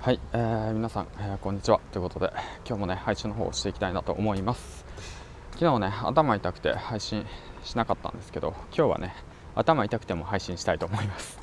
[0.00, 1.78] はい、えー、皆さん、えー、こんにちは。
[1.92, 2.32] ということで
[2.66, 4.86] 今日もね配信の方をしていきたいなと思います。
[5.52, 7.26] 昨日ね頭痛くて配信
[7.62, 9.14] しなかったんですけど今日はね
[9.54, 11.38] 頭痛くても配信したいと思います。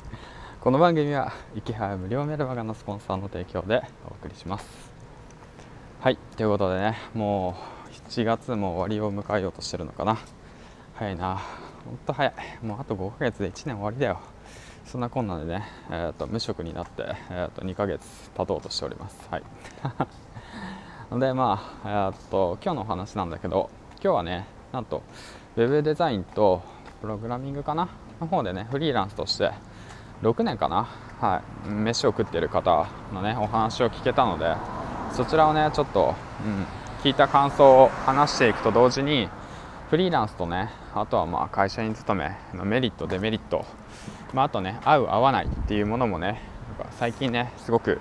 [0.60, 4.90] この番組は池原無料メルマガのスポンサーの提供でお送りします。
[6.00, 7.54] はいということでねも
[7.86, 10.18] う7月も終わりを迎えようとしてるのかな。
[10.94, 11.40] 早いな。
[11.84, 12.34] ほんと早い。
[12.62, 14.18] もうあと5ヶ月で1年終わりだよ。
[14.88, 19.28] そんなこんなでね、えーと、無職になって、えーと、2ヶ月経とうとしております。
[19.30, 19.42] はい、
[21.20, 23.68] でまあ、えーと、今日のお話なんだけど
[24.02, 25.02] 今日はねなんと
[25.56, 26.62] web デザインと
[27.02, 27.88] プログラミングかな？
[28.18, 29.52] の方でねフリーランスとして
[30.22, 30.88] 6年かな、
[31.20, 34.56] はい、飯を食ってる方のねお話を聞けたので
[35.12, 36.66] そちらをねちょっと、うん、
[37.02, 39.28] 聞いた感想を話していくと同時に
[39.90, 43.64] フリーランスとねあとはまあ会社員勤めのメリットデメリット。
[44.34, 46.42] まあ、あとね合う合わないっていうものもね
[46.78, 47.98] なんか最近ねすごく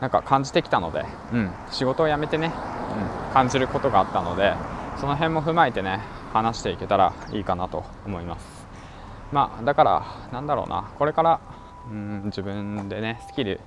[0.00, 2.52] なんか感じてきたので、うん、仕事を辞めてね、
[3.28, 4.54] うん、感じることがあったので
[5.00, 6.00] その辺も踏まえてね
[6.32, 8.66] 話していけたらいいかなと思います。
[9.30, 11.40] まあだからなんだろうなこれから
[11.88, 13.60] うん自分でねスキル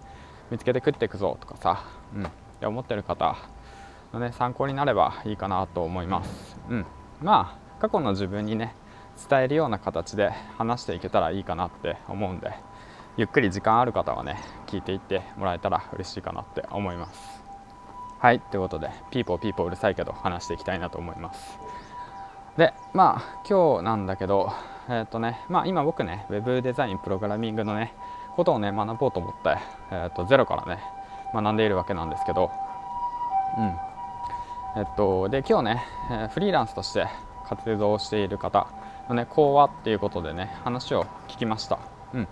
[0.52, 3.38] 見つけて食っていくぞとかさ、うん、って思ってる方
[4.12, 6.86] のね参考になればいいかなと思います、うん、
[7.22, 8.76] まあ過去の自分にね
[9.30, 12.54] 伝えるような形で話していけたらいいかなって思うんで
[13.18, 17.42] ゆっくり時間ある方はね聞いていってもらえたら嬉しいかなって思います。
[18.20, 21.60] はいということでピーポーピーポーうるさいけど話していきたいなと思います。
[22.58, 24.52] でまあ今日なんだけど
[24.90, 27.94] えっ、とねまあ今僕ね web デザインプログラミングのね
[28.36, 29.58] ことをね学ぼうと思って、
[29.92, 30.82] えーと、ゼロからね
[31.34, 32.52] 学んでいるわけなんですけど
[33.58, 33.87] うん。
[34.76, 37.08] えっとで今日ね、え、フリーランスとして
[37.48, 38.68] 活動している方
[39.10, 41.80] のね講話っていうことでね話を聞きました、
[42.14, 42.28] うん、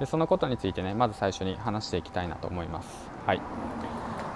[0.00, 2.88] でそのことについてねまず最初に話していきたいなと思います。
[3.26, 3.40] はい。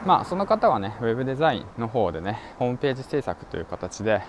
[0.07, 4.23] まあその方はねウェブデザインの方でねホームページ制作という形で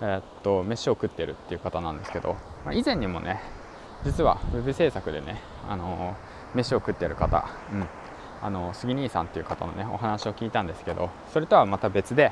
[0.00, 3.40] えー、っと飯を食ってるっていう方なんですけど、まあ、以前にもね
[4.04, 7.88] 実はウェブ制作でね、あのー、飯を食ってる方、うん、
[8.44, 12.30] あの杉兄さんっていう方のねお話を聞いたんですけどそれとはまた別で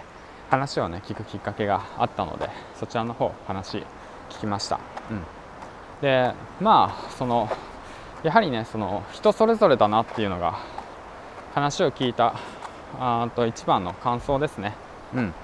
[0.51, 3.79] 話をね聞くきっかけがあったのでそちらの方話
[4.29, 4.79] 聞きました、
[5.11, 5.23] うん、
[6.03, 7.49] でまあその
[8.23, 10.59] やはりねその人それぞれだなっていうのが
[11.55, 12.35] 話を聞いた
[13.01, 14.75] あと一番の感想ですね、
[15.15, 15.35] うん、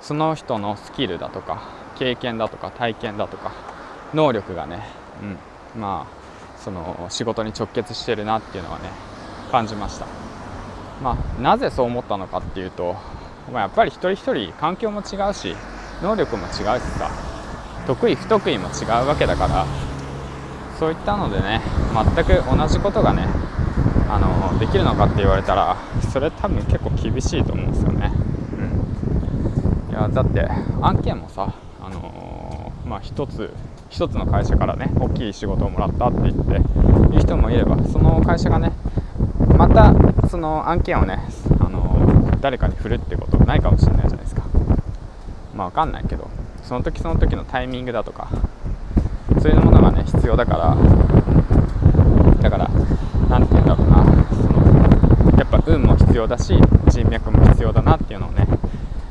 [0.00, 1.62] その人のスキルだとか
[2.00, 3.52] 経験だとか体験だとか
[4.12, 4.82] 能力がね、
[5.74, 8.90] うん、まあその仕事に直結してるなっていうのはね
[9.50, 10.06] 感じました。
[11.02, 12.96] まあなぜそう思ったのかっていうと、
[13.52, 15.54] まあ、やっぱり一人一人環境も違うし
[16.02, 16.60] 能力も違うし
[16.98, 17.10] さ
[17.86, 19.66] 得意不得意も違うわけだから
[20.78, 21.60] そういったのでね
[22.14, 23.26] 全く同じことがね
[24.08, 25.76] あのできるのかって言われたら
[26.12, 28.12] それ多分結構厳しいと思うんですよね、
[29.88, 30.46] うん、いやだって
[30.82, 33.52] 案件もさあのー、まあ一つ
[33.88, 36.54] 一つの会社からね大きい仕事をもらったって言って
[37.14, 38.72] いう人もいればその会社がね
[39.56, 39.92] また
[40.28, 41.18] その案件をね、
[41.60, 44.42] あの、誰かに振るってことないかもしれないじゃないですか。
[45.56, 46.28] まあ分かんないけど
[46.62, 48.28] その時その時のタイミングだとか
[49.40, 50.76] そういうものがね必要だから
[52.42, 52.68] だから
[53.30, 56.54] 何て言うんだろうなそのやっぱ運も必要だし
[56.88, 58.46] 人脈も必要だなっていうのをね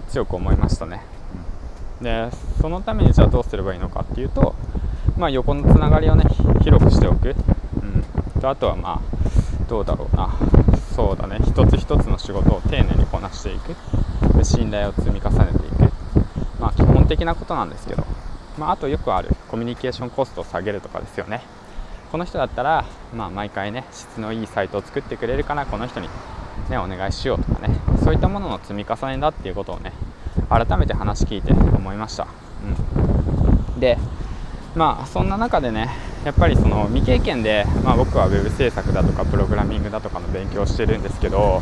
[0.09, 1.01] 強く思いましたね。
[2.01, 2.29] で
[2.61, 4.55] そのためにじゃあどうすればいいのかっていうと
[5.17, 6.23] まあ横のつながりをね
[6.61, 9.24] 広くしておく、うん、とあとはまあ
[9.67, 10.29] どうだろうな。
[10.95, 11.39] そうだね。
[11.43, 13.75] 一つ一つの仕事を丁寧にこなしていく。
[14.37, 15.91] で信頼を積み重ねていく。
[16.59, 18.05] まあ、基本的なことなんですけど、
[18.57, 21.41] まあ、あとよくあるコミュニケーションコストを下げるとかですよね。
[22.11, 26.09] この人だったら、まあ、毎回ね質のいいサイトを作ってくれるからこの人に、
[26.69, 27.75] ね、お願いしようとかね。
[28.03, 29.91] そういったものの積み重ねだっていうことをね
[30.47, 32.27] 改めて話聞いて思いました、
[33.73, 33.97] うん、で
[34.75, 35.89] まあそんな中でね
[36.25, 41.61] やっぱりその未経験で、まあ、僕は web 制作だとかプログラミングだとかの勉強をしてるんですけど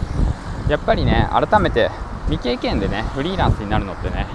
[0.68, 1.90] やっぱりね改めて
[2.28, 4.26] 未経験でねフリーランスになるのってね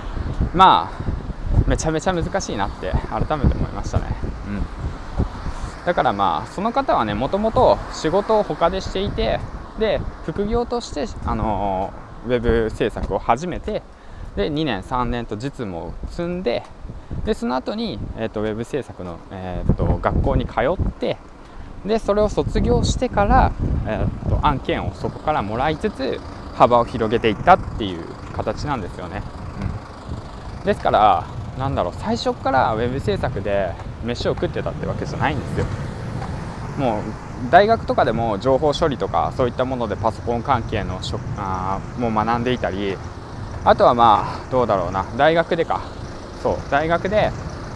[0.54, 4.06] まあめちゃめちゃ難しいなって改めて思いましたね、
[4.46, 9.40] うん、だからまあその方はねもともと仕事を他でしていて
[9.78, 11.92] で副業としてあの
[12.26, 13.82] ウェブ制作を始めて
[14.36, 16.62] で2年3年と実務を積んで
[17.24, 21.16] でその後に、えーと、ウェブ制作の、えーと、学校に通って
[21.84, 23.52] でそれを卒業してから、
[23.86, 26.20] えーと案件をそこからもらいつつ
[26.54, 29.22] 幅を広げていったっていう形なんですよね。
[30.64, 31.26] ですから
[31.58, 33.72] なんだろう最初からウェブ制作で
[34.04, 35.66] 飯を食ってたってわけじゃないんですよ
[36.78, 37.02] もう
[37.50, 42.96] 大学とかでも情報処理とかそういったものでパソコン関係のしょあも学んでいたり
[43.64, 45.80] あとはまあどうだろうな大学でか
[46.42, 47.30] そう大学で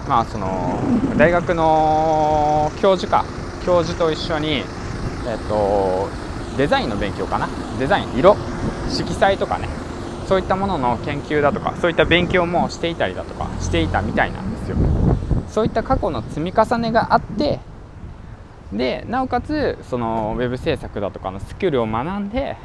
[0.08, 0.78] まあその
[1.16, 3.24] 大学の教授か
[3.64, 4.62] 教授と一緒に
[5.26, 6.08] えっと
[6.56, 7.48] デザインの勉強かな？
[7.78, 8.36] デザイン色
[8.88, 9.68] 色彩とかね。
[10.28, 14.76] そういったものの研究だとかそういった勉強もしていたりだとかしていたみたいなんですよ。
[15.48, 17.60] そういった過去の積み重ねがあって
[18.72, 22.56] でなおかつそのウェブ制作だとかのスキルを学んで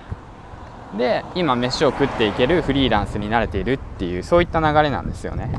[0.98, 5.50] で今飯を食っていけるフリーランスになれているっていうそういった流れなんですよね、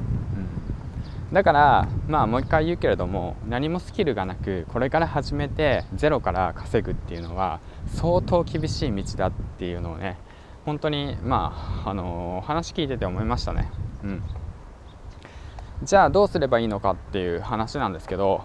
[1.33, 10.17] だからまあもう一回言うけれども何もスキルがなくこれから始めてゼロから稼ぐっていうのは相当厳しい道だっていうのをね
[10.65, 13.71] 本当にまああのー、話聞いてて思いましたね。
[14.05, 14.23] うん。
[15.83, 18.45] じゃあどうすればいいのかっていう話なんですけど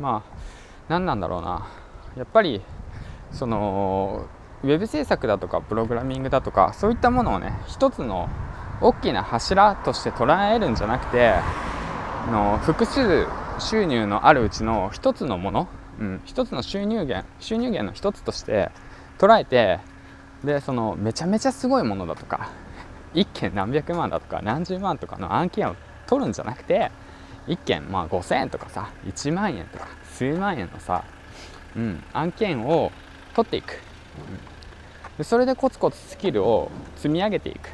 [0.00, 0.38] まあ
[0.88, 1.68] 何なんだろうな。
[2.16, 2.62] やっぱり
[3.32, 4.26] その
[4.62, 8.28] ウェブ制作だとかプログラミングだとかそういったものをね一つの
[8.80, 11.34] 大きな柱として捉えるんじゃなくて
[12.28, 13.26] の複数
[13.58, 18.70] 収入のあるうちの一つのもの、うん、一つの収入源収入源の一つとして
[19.18, 19.80] 捉えて
[20.44, 22.50] でそのめちゃめちゃすごいものだとか
[23.14, 25.76] 1件何百万だとか何十万とかの案件を
[26.06, 26.90] 取るんじゃなくて
[27.46, 31.04] 1件まあ5000円とかさ1万円とか数万円のさ、
[31.76, 32.92] うん、案件を
[33.34, 33.80] 取っていく、
[35.18, 37.70] うん、それでコツコツスキルを積み上げていく。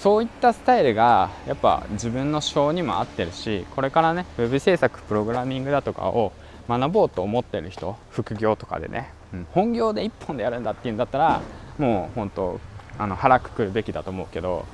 [0.00, 6.32] そういったスタイルがやっぱ自分の性にも合ってるしこれからね web 制作プログラミングだとかを
[6.68, 11.40] 学ぼうと思ってる人副業とかでね、うん、本業で1本でやるんだっていうんだったら
[11.78, 12.60] もう本当
[12.98, 14.66] あの腹くくるべきだと思うけど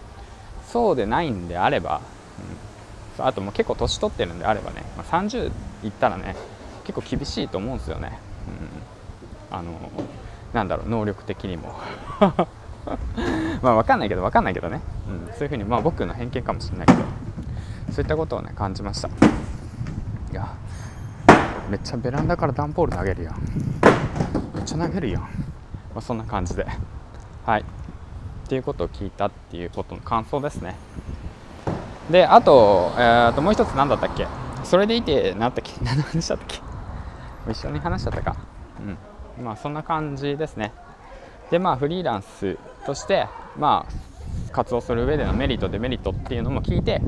[0.66, 2.00] そうでないんであれば、
[3.18, 5.50] うん、あともう結構年取ってるんであればね、まあ、30
[5.84, 6.36] いったらね
[6.84, 8.18] 結構厳しいと思うんですよね、
[9.50, 9.90] うん、あの
[10.52, 11.74] なんだろう能力的にも。
[13.62, 17.00] まあ分かんないけど分かんないけどね、うん、そういうふうにまあ僕の偏見かもしれないけど。
[17.92, 19.08] そういったことをね感じました。
[19.08, 19.10] い
[20.32, 20.46] や
[21.68, 23.34] めっちゃベランダから段ボール投げるやん。
[24.54, 25.28] めっちゃ投げるやん、ま
[25.96, 26.66] あ、そんな感じで。
[27.44, 27.62] はい。
[27.62, 27.64] っ
[28.48, 30.76] ていうことを聞いたっていうことの感想ですね。
[32.10, 34.26] であと,、えー、ともう一つ何だったっけ？
[34.62, 35.72] それでいて何だったっけ？
[35.84, 37.50] 何の話だったっけ？
[37.50, 38.36] 一緒に話しちゃったか。
[39.38, 39.44] うん。
[39.44, 40.72] まあそんな感じですね。
[41.50, 42.56] でまあフリーランス
[42.86, 43.26] として
[43.56, 47.00] まあ活動する上でのメリットデメリットっていうのも聞いて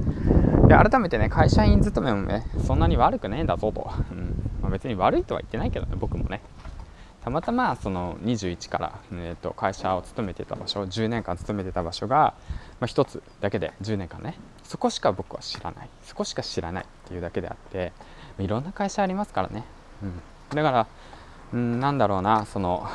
[0.69, 4.51] で改めてね会社員勤めもねそんなに悪くないんだぞと、うん。
[4.61, 6.41] まあ、別に悪いとは言ってないけどね僕もね。
[7.25, 12.35] たまたまその21から、えー、と会社を勤めてた場所10年間勤めてた場所が、
[12.81, 15.89] まあ、1つだけで10年間ねそこしか僕は知らない。
[16.03, 17.93] そこしか知らないっていうだけであって
[18.39, 19.65] いろんな会社ありますからね。
[20.03, 20.21] うん、
[20.57, 20.87] だから、
[21.53, 22.89] うん、なんだろうなその、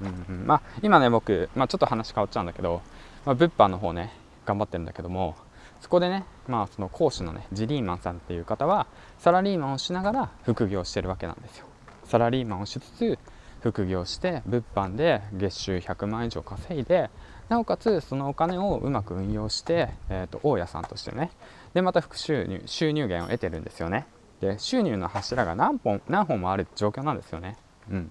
[0.00, 2.82] うんうん、まあ今ね僕、まあ、ちょっと話変わっちゃうんだけど、
[3.24, 4.12] まあ、物販の方ね
[4.46, 5.36] 頑張ってるんだけども
[5.80, 8.86] そこでね、まあ、その講師のねジリーマンさんっていう方は
[9.18, 11.66] サラリーマンをしながら副業してるわけなんですよ。
[12.04, 13.18] サラリーマンをしつつ
[13.60, 17.10] 副業して物販で月収100万以上稼いで
[17.48, 21.30] なおかつそのお金をうまく運用して、えーと、大家さんとしてね
[21.74, 24.06] でまた副収入収入源を得てるんですよね。
[24.40, 27.56] で収入の柱が何本何本もある状況なんですよね。
[27.90, 28.10] うん、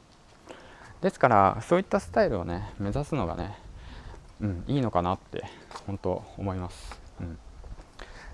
[1.01, 3.55] ですからそういったスタイルをね目指すのがね、
[4.41, 5.45] うん、いいのかなって
[5.87, 6.99] 本当思います。
[7.21, 7.37] うん、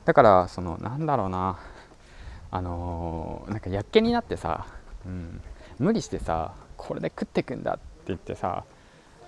[0.06, 1.60] だからそのなんだろうな
[2.52, 4.66] あのー、なんかやっけになってさ、
[5.06, 5.42] うん、
[5.80, 8.64] 無理してさこれで食ってくんだって言ってさ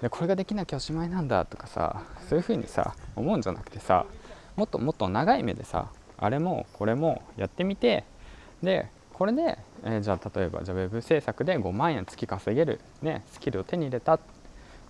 [0.01, 4.05] でこれができなきゃおしまいなんだとかさそういう風にさ思うんじゃなくてさ
[4.55, 8.03] もっともっと長い目でさあれもこれもやってみて
[8.63, 8.87] で
[9.17, 14.19] これで、えー、じゃあ例えばじゃあウェブ制作で5万円月稼げる、ね、スキルを手に入れた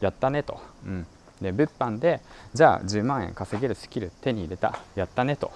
[0.02, 1.08] やったねと、うん、
[1.42, 2.20] で物販で
[2.54, 5.52] じゃあ10万円稼げるスキル手に入れたやったねと。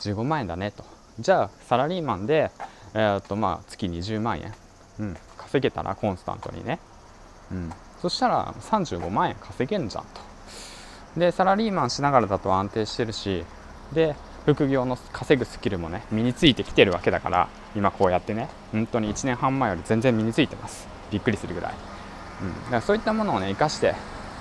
[0.00, 0.84] 15万円だねと。
[1.20, 2.50] じゃあサラリーマンで、
[2.94, 4.52] えー、っとまあ月20万円、
[4.98, 6.78] うん、稼げたらコンスタントにね、
[7.52, 11.20] うん、そしたら35万円稼げんじゃんと。
[11.20, 13.44] でサラリーマンしながらだと安定してるし。
[13.92, 14.16] で
[14.54, 20.88] 副業の稼ぐスキルもね身についてきてるわけだから今こうやってね本当に1年半前より全然身についてます。
[21.10, 21.74] びっくりするぐらい、
[22.42, 23.94] うん、だからそういったものをね生かして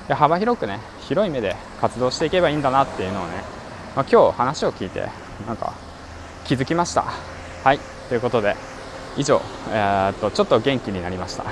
[0.07, 3.33] で幅広くね広い目で活動していけばいいんだなっていうのをね、
[3.97, 5.09] まあ、今日話を聞いて
[5.45, 5.73] なんか
[6.45, 7.03] 気づきました。
[7.65, 7.79] はい。
[8.07, 8.55] ということで
[9.17, 11.43] 以上、えー、っとちょっと元気になりました。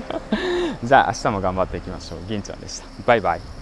[0.82, 2.20] じゃあ明日も頑張っていきましょう。
[2.26, 2.86] 銀ちゃんでした。
[3.06, 3.61] バイバイ。